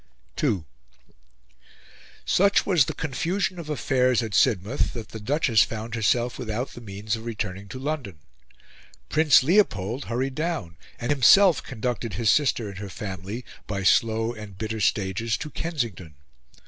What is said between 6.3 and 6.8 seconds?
without